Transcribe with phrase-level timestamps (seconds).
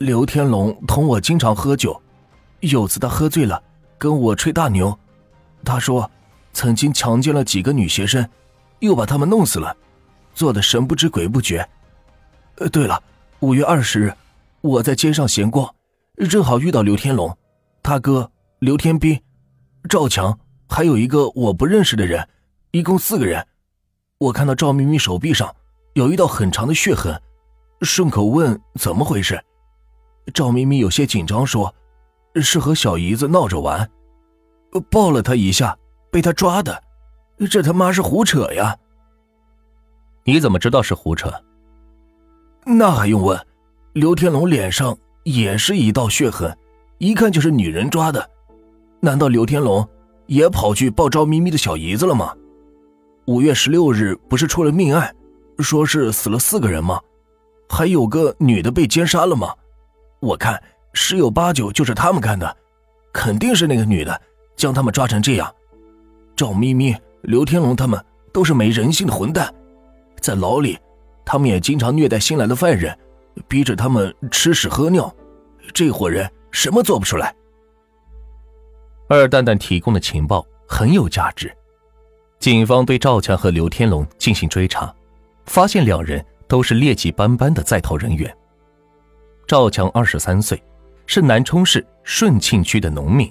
[0.00, 2.00] 刘天龙同我经常喝酒，
[2.60, 3.62] 有次他喝醉了，
[3.98, 4.98] 跟我吹大牛。
[5.62, 6.10] 他说，
[6.54, 8.26] 曾经强奸了几个女学生，
[8.78, 9.76] 又把他们弄死了，
[10.32, 11.68] 做的神不知鬼不觉。
[12.56, 12.98] 呃，对了，
[13.40, 14.14] 五月二十日，
[14.62, 15.70] 我在街上闲逛，
[16.30, 17.36] 正好遇到刘天龙，
[17.82, 19.20] 他哥刘天斌、
[19.86, 22.26] 赵强，还有一个我不认识的人，
[22.70, 23.46] 一共四个人。
[24.16, 25.54] 我看到赵咪咪手臂上
[25.92, 27.20] 有一道很长的血痕，
[27.82, 29.38] 顺口问怎么回事。
[30.30, 31.74] 赵咪咪有些紧张，说
[32.36, 33.88] ：“是和小姨子闹着玩，
[34.90, 35.76] 抱了她一下，
[36.10, 36.82] 被她抓的。
[37.50, 38.76] 这他妈是胡扯呀！”
[40.24, 41.32] 你怎么知道是胡扯？
[42.66, 43.38] 那还用问？
[43.94, 46.56] 刘天龙脸上也是一道血痕，
[46.98, 48.30] 一看就是女人抓的。
[49.00, 49.88] 难道刘天龙
[50.26, 52.32] 也跑去抱赵咪咪的小姨子了吗？
[53.26, 55.14] 五月十六日不是出了命案，
[55.58, 57.00] 说是死了四个人吗？
[57.68, 59.54] 还有个女的被奸杀了吗？
[60.20, 62.56] 我看十有八九就是他们干的，
[63.12, 64.20] 肯定是那个女的
[64.54, 65.52] 将他们抓成这样。
[66.36, 69.52] 赵咪咪、刘天龙他们都是没人性的混蛋，
[70.20, 70.78] 在牢里，
[71.24, 72.96] 他们也经常虐待新来的犯人，
[73.48, 75.14] 逼着他们吃屎喝尿。
[75.72, 77.34] 这伙人什么做不出来？
[79.08, 81.54] 二蛋蛋提供的情报很有价值。
[82.38, 84.94] 警方对赵强和刘天龙进行追查，
[85.46, 88.34] 发现两人都是劣迹斑斑的在逃人员。
[89.50, 90.62] 赵强二十三岁，
[91.06, 93.28] 是南充市顺庆区的农民。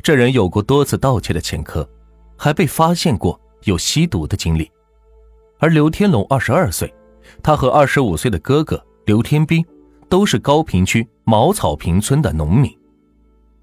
[0.00, 1.84] 这人有过多次盗窃的前科，
[2.36, 4.70] 还被发现过有吸毒的经历。
[5.58, 6.94] 而刘天龙二十二岁，
[7.42, 9.66] 他和二十五岁的哥哥刘天兵
[10.08, 12.72] 都是高坪区茅草坪村的农民。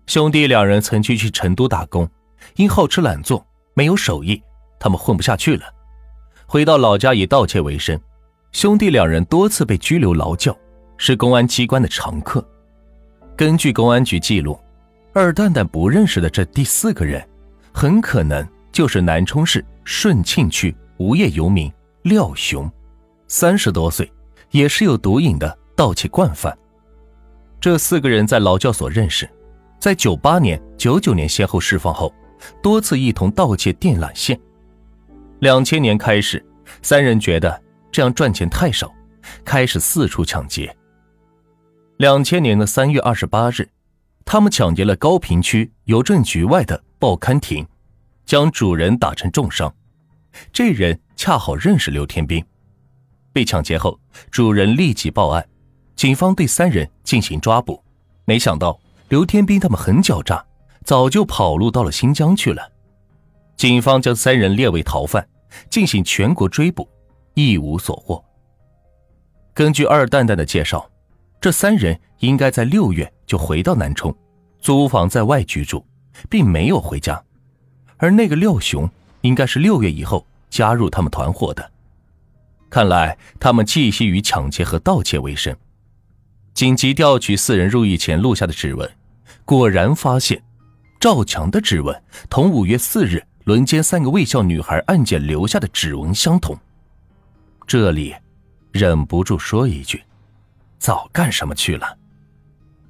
[0.05, 2.05] 兄弟两人曾经去成都打工，
[2.57, 4.43] 因好吃懒做，没有手艺，
[4.81, 5.63] 他们混不下去了，
[6.45, 7.97] 回到老家以盗窃为生。
[8.51, 10.53] 兄弟两人多次被拘留劳教。
[10.99, 12.45] 是公安机关的常客。
[13.35, 14.59] 根据公安局记录，
[15.13, 17.25] 二蛋蛋不认识的这第四个人，
[17.73, 21.71] 很可能就是南充市顺庆区无业游民
[22.03, 22.69] 廖雄，
[23.29, 24.11] 三十多岁，
[24.51, 26.55] 也是有毒瘾的盗窃惯犯。
[27.61, 29.27] 这四个人在劳教所认识，
[29.79, 32.13] 在九八年、九九年先后释放后，
[32.61, 34.37] 多次一同盗窃电缆线。
[35.39, 36.45] 两千年开始，
[36.81, 38.91] 三人觉得这样赚钱太少，
[39.45, 40.75] 开始四处抢劫。
[41.99, 43.67] 两千年的三月二十八日，
[44.23, 47.67] 他们抢劫了高坪区邮政局外的报刊亭，
[48.25, 49.75] 将主人打成重伤。
[50.53, 52.41] 这人恰好认识刘天兵。
[53.33, 53.99] 被抢劫后，
[54.31, 55.45] 主人立即报案，
[55.97, 57.83] 警方对三人进行抓捕。
[58.23, 58.79] 没想到
[59.09, 60.41] 刘天兵他们很狡诈，
[60.85, 62.71] 早就跑路到了新疆去了。
[63.57, 65.27] 警方将三人列为逃犯，
[65.69, 66.87] 进行全国追捕，
[67.33, 68.23] 一无所获。
[69.53, 70.89] 根据二蛋蛋的介绍。
[71.41, 74.13] 这三人应该在六月就回到南充，
[74.59, 75.85] 租房在外居住，
[76.29, 77.21] 并没有回家。
[77.97, 78.89] 而那个廖雄
[79.21, 81.71] 应该是六月以后加入他们团伙的。
[82.69, 85.55] 看来他们继续以抢劫和盗窃为生。
[86.53, 88.89] 紧急调取四人入狱前录下的指纹，
[89.45, 90.43] 果然发现
[90.99, 96.57] 赵强的指纹同五月四日轮奸三个卫校女孩案件留下的指纹相同。
[97.65, 98.13] 这里，
[98.73, 100.03] 忍不住说一句。
[100.79, 101.97] 早干什么去了？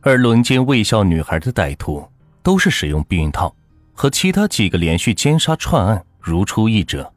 [0.01, 2.07] 而轮奸卫校女孩的歹徒
[2.41, 3.53] 都是使用避孕套，
[3.93, 7.11] 和其他几个连续奸杀串案如出一辙。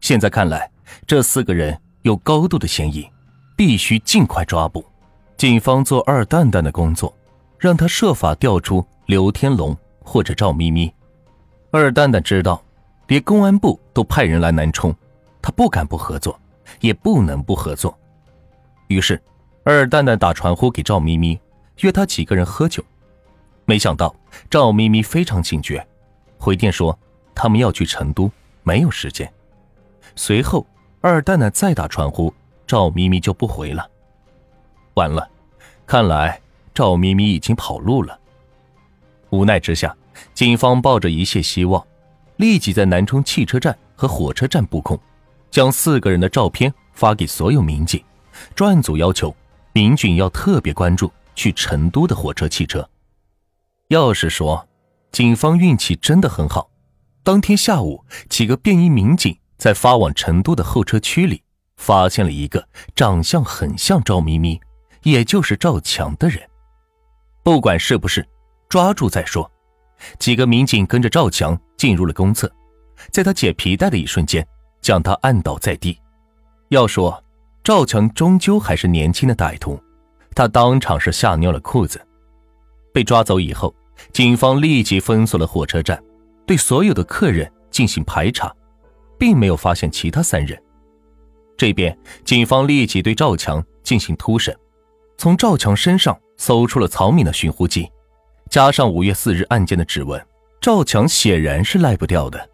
[0.00, 0.70] 现在看来，
[1.06, 3.10] 这四个人有高度的嫌疑，
[3.56, 4.84] 必须尽快抓捕。
[5.36, 7.12] 警方做二蛋蛋的工作，
[7.58, 10.92] 让他设法调出刘天龙或者赵咪咪。
[11.72, 12.62] 二蛋蛋知道，
[13.08, 14.94] 连公安部都派人来南充，
[15.42, 16.38] 他不敢不合作，
[16.80, 17.98] 也不能不合作。
[18.88, 19.20] 于是。
[19.68, 21.40] 二蛋蛋打传呼给赵咪咪，
[21.80, 22.84] 约他几个人喝酒。
[23.64, 24.14] 没想到
[24.48, 25.84] 赵咪咪非常警觉，
[26.38, 26.96] 回电说
[27.34, 28.30] 他们要去成都，
[28.62, 29.28] 没有时间。
[30.14, 30.64] 随后
[31.00, 32.32] 二蛋蛋再打传呼，
[32.64, 33.84] 赵咪咪就不回了。
[34.94, 35.28] 完了，
[35.84, 36.40] 看来
[36.72, 38.16] 赵咪咪已经跑路了。
[39.30, 39.92] 无奈之下，
[40.32, 41.84] 警方抱着一切希望，
[42.36, 44.96] 立即在南充汽车站和火车站布控，
[45.50, 48.00] 将四个人的照片发给所有民警。
[48.54, 49.34] 专案组要求。
[49.76, 52.88] 民警要特别关注去成都的火车、汽车。
[53.88, 54.66] 要是说，
[55.12, 56.70] 警方运气真的很好，
[57.22, 61.42] 当天下午，几个便衣民警在发往成都的候车区里，
[61.76, 64.58] 发现了一个长相很像赵咪咪，
[65.02, 66.40] 也就是赵强的人。
[67.42, 68.26] 不管是不是，
[68.70, 69.52] 抓住再说。
[70.18, 72.50] 几个民警跟着赵强进入了公厕，
[73.12, 74.48] 在他解皮带的一瞬间，
[74.80, 76.00] 将他按倒在地。
[76.70, 77.22] 要说。
[77.66, 79.76] 赵强终究还是年轻的歹徒，
[80.36, 82.00] 他当场是吓尿了裤子。
[82.94, 83.74] 被抓走以后，
[84.12, 86.00] 警方立即封锁了火车站，
[86.46, 88.54] 对所有的客人进行排查，
[89.18, 90.56] 并没有发现其他三人。
[91.56, 94.56] 这边，警方立即对赵强进行突审，
[95.18, 97.90] 从赵强身上搜出了曹敏的寻呼机，
[98.48, 100.24] 加上五月四日案件的指纹，
[100.60, 102.48] 赵强显然是赖不掉的。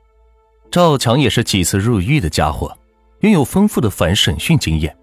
[0.71, 2.75] 赵强也是几次入狱的家伙，
[3.21, 4.97] 拥有丰富的反审讯经验。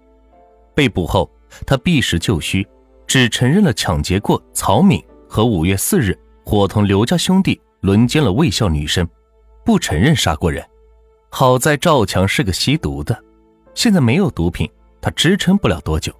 [0.80, 1.30] 被捕后，
[1.66, 2.66] 他避实就虚，
[3.06, 9.06] 只承认了抢劫过曹敏和五月四日伙同刘家兄弟轮奸了卫校女生，
[9.62, 10.66] 不承认杀过人。
[11.28, 13.22] 好在赵强是个吸毒的。
[13.74, 14.66] 现在没有毒品，
[15.02, 16.14] 他支撑不了多久。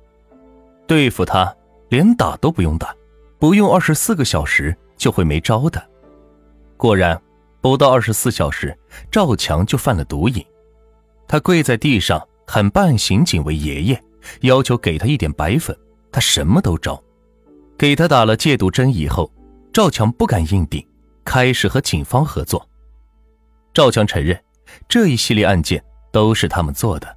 [0.86, 1.56] 对付他，
[1.88, 2.94] 连打都不用打，
[3.38, 5.82] 不用二十四个小时就会没招的。
[6.76, 7.18] 果然，
[7.62, 8.76] 不到二十四小时，
[9.10, 10.44] 赵强就犯了毒瘾。
[11.26, 14.04] 他跪在地上喊半刑警为爷爷，
[14.42, 15.76] 要求给他一点白粉，
[16.10, 17.02] 他什么都招。
[17.78, 19.32] 给他打了戒毒针以后，
[19.72, 20.86] 赵强不敢硬顶，
[21.24, 22.68] 开始和警方合作。
[23.72, 24.38] 赵强承认，
[24.88, 25.82] 这一系列案件
[26.12, 27.16] 都是他们做的。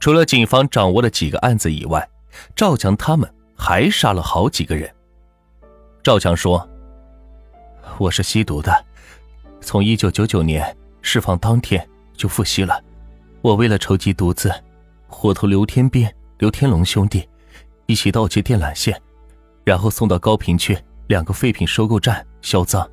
[0.00, 2.08] 除了警方掌握了几个案子以外，
[2.56, 4.92] 赵强他们还杀了好几个人。
[6.02, 6.68] 赵强说
[7.98, 8.84] ：“我是吸毒的，
[9.60, 11.86] 从一九九九年释放当天
[12.16, 12.80] 就复吸了。
[13.42, 14.52] 我为了筹集毒资，
[15.08, 16.08] 伙同刘天斌、
[16.38, 17.28] 刘天龙兄弟
[17.86, 19.00] 一起盗窃电缆线，
[19.64, 20.78] 然后送到高坪区
[21.08, 22.88] 两个废品收购站销赃。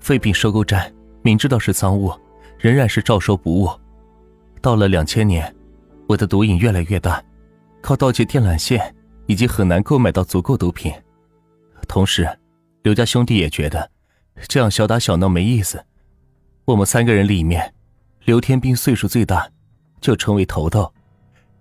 [0.00, 0.92] 废品收购站
[1.22, 2.12] 明知道是赃物，
[2.58, 3.70] 仍然是照收不误。
[4.60, 5.50] 到了两千年。”
[6.06, 7.24] 我的毒瘾越来越大，
[7.80, 10.92] 靠盗窃电缆线已经很难购买到足够毒品。
[11.88, 12.28] 同时，
[12.82, 13.90] 刘家兄弟也觉得
[14.46, 15.82] 这样小打小闹没意思。
[16.66, 17.72] 我们三个人里面，
[18.26, 19.48] 刘天斌岁数最大，
[19.98, 20.92] 就成为头头。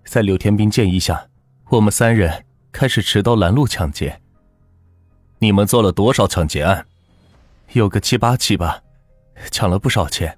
[0.05, 1.27] 在刘天兵建议下，
[1.69, 4.21] 我们三人开始持刀拦路抢劫。
[5.39, 6.85] 你们做了多少抢劫案？
[7.73, 8.81] 有个七八起吧，
[9.51, 10.37] 抢了不少钱，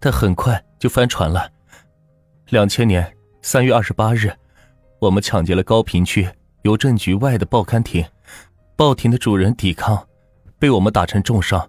[0.00, 1.50] 但很快就翻船了。
[2.48, 3.14] 两千年。
[3.44, 4.32] 三月二十八日，
[5.00, 6.28] 我们抢劫了高坪区
[6.62, 8.06] 邮政局外的报刊亭，
[8.76, 10.06] 报亭的主人抵抗，
[10.60, 11.68] 被我们打成重伤。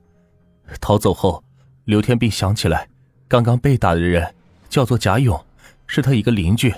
[0.79, 1.43] 逃走后，
[1.85, 2.87] 刘天兵想起来，
[3.27, 4.35] 刚刚被打的人
[4.69, 5.43] 叫做贾勇，
[5.87, 6.71] 是他一个邻居。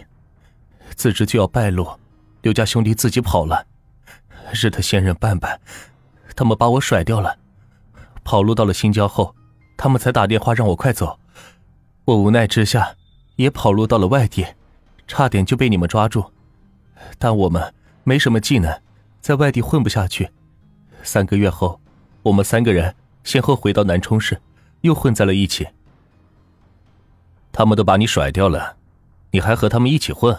[0.95, 1.99] 自知就要败露，
[2.41, 3.65] 刘家兄弟自己跑了，
[4.53, 5.59] 是他先人办办，
[6.35, 7.37] 他们把我甩掉了。
[8.23, 9.35] 跑路到了新疆后，
[9.77, 11.19] 他们才打电话让我快走。
[12.05, 12.95] 我无奈之下，
[13.35, 14.45] 也跑路到了外地。
[15.07, 16.31] 差点就被你们抓住，
[17.19, 17.71] 但我们
[18.03, 18.81] 没什么技能，
[19.21, 20.31] 在外地混不下去。
[21.03, 21.79] 三个月后，
[22.23, 24.41] 我们三个人先后回到南充市，
[24.81, 25.67] 又混在了一起。
[27.51, 28.77] 他们都把你甩掉了，
[29.29, 30.35] 你还和他们一起混？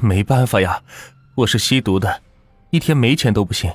[0.00, 0.82] 没办法呀，
[1.34, 2.22] 我是吸毒的，
[2.70, 3.72] 一天没钱都不行。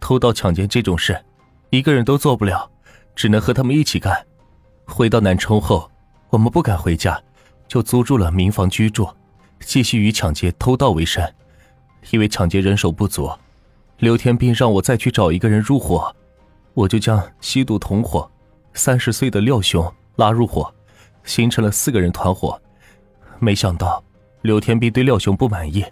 [0.00, 1.24] 偷盗抢劫这种事，
[1.70, 2.70] 一个人都做不了，
[3.14, 4.26] 只能和他们一起干。
[4.84, 5.90] 回到南充后，
[6.30, 7.20] 我们不敢回家。
[7.66, 9.06] 就租住了民房居住，
[9.60, 11.22] 继续以抢劫、偷盗为生。
[12.10, 13.30] 因为抢劫人手不足，
[13.98, 16.10] 刘天斌让我再去找一个人入伙，
[16.72, 18.30] 我就将吸毒同伙
[18.72, 20.74] 三十岁的廖雄拉入伙，
[21.24, 22.58] 形成了四个人团伙。
[23.38, 24.02] 没想到
[24.42, 25.84] 刘天斌对廖雄不满意，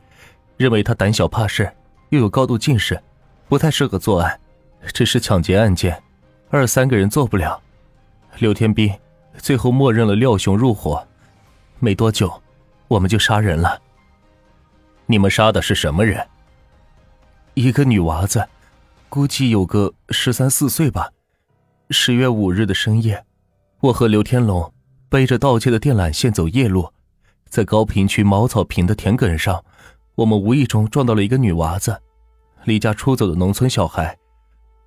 [0.57, 1.71] 认为他胆小怕事，
[2.11, 3.01] 又有高度近视，
[3.49, 4.39] 不太适合作案。
[4.93, 6.01] 这是抢劫案件，
[6.49, 7.61] 二三个人做不了。
[8.39, 8.93] 刘天斌
[9.39, 11.05] 最后默认了廖雄入伙。
[11.79, 12.43] 没多久，
[12.89, 13.81] 我们就杀人了。
[15.07, 16.27] 你们杀的是什么人？
[17.55, 18.47] 一个女娃子，
[19.09, 21.11] 估计有个十三四岁吧。
[21.91, 23.25] 十月五日的深夜，
[23.81, 24.73] 我和刘天龙
[25.09, 26.93] 背着盗窃的电缆线走夜路，
[27.49, 29.65] 在高坪区茅草坪的田埂上，
[30.15, 31.97] 我们无意中撞到了一个女娃子，
[32.65, 34.17] 离家出走的农村小孩。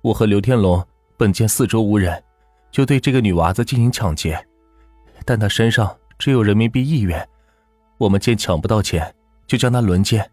[0.02, 0.84] 我和刘天龙
[1.16, 2.22] 本见四周无人，
[2.70, 4.46] 就对这个女娃子进行抢劫，
[5.24, 5.96] 但她身上。
[6.18, 7.26] 只有人民币一元，
[7.96, 9.14] 我们见抢不到钱，
[9.46, 10.30] 就将她轮奸。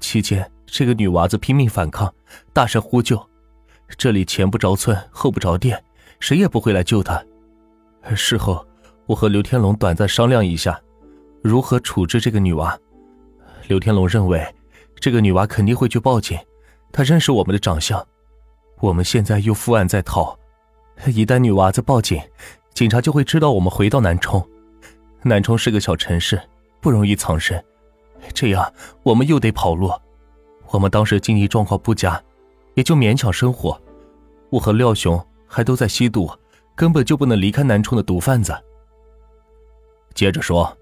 [0.00, 2.10] 期间，这个女娃子拼命反抗，
[2.54, 3.22] 大声呼救。
[3.98, 5.84] 这里前不着村后不着店，
[6.20, 7.22] 谁也不会来救她。
[8.16, 8.66] 事后，
[9.04, 10.80] 我和刘天龙短暂商量一下，
[11.44, 12.76] 如何处置这个女娃。
[13.68, 14.42] 刘天龙认为，
[14.94, 16.38] 这个女娃肯定会去报警，
[16.90, 18.02] 她认识我们的长相。
[18.80, 20.34] 我们现在又负案在逃，
[21.06, 22.18] 一旦女娃子报警，
[22.72, 24.42] 警察就会知道我们回到南充。
[25.22, 26.40] 南充是个小城市，
[26.80, 27.62] 不容易藏身，
[28.32, 28.72] 这样
[29.02, 29.92] 我们又得跑路。
[30.68, 32.20] 我们当时经济状况不佳，
[32.72, 33.78] 也就勉强生活。
[34.48, 36.30] 我和廖雄还都在吸毒，
[36.74, 38.56] 根本就不能离开南充的毒贩子。
[40.14, 40.74] 接着说，